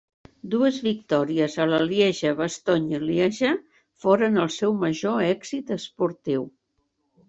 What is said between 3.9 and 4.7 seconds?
foren el